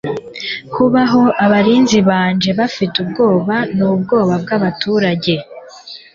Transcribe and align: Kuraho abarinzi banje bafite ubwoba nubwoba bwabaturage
Kuraho 0.73 1.23
abarinzi 1.43 1.97
banje 2.09 2.49
bafite 2.59 2.95
ubwoba 3.03 3.55
nubwoba 3.77 4.33
bwabaturage 4.43 5.33